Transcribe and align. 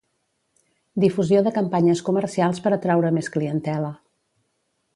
Difusió 1.03 1.43
de 1.47 1.53
campanyes 1.57 2.01
comercials 2.07 2.63
per 2.67 2.73
atraure 2.79 3.13
més 3.19 3.29
clientela 3.37 3.93